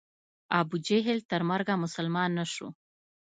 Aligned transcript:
ابوجهل 0.59 1.17
تر 1.29 1.41
مرګه 1.49 1.75
مسلمان 1.83 2.29
نه 2.39 2.45
شو. 2.53 2.67